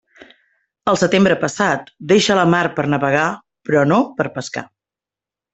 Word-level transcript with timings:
El 0.93 0.97
setembre 1.01 1.37
passat, 1.43 1.91
deixa 2.13 2.39
la 2.41 2.47
mar 2.55 2.63
per 2.79 2.87
navegar 2.97 3.29
però 3.71 3.87
no 3.93 4.01
per 4.19 4.31
pescar. 4.39 4.69